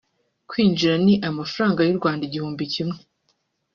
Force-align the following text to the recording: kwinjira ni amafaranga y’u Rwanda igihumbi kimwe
kwinjira 0.49 0.95
ni 1.05 1.13
amafaranga 1.29 1.79
y’u 1.83 1.97
Rwanda 1.99 2.21
igihumbi 2.25 2.63
kimwe 2.73 2.97